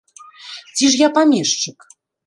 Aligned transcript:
Ці 0.77 0.89
ж 0.95 0.99
я 1.05 1.09
памешчык? 1.21 1.79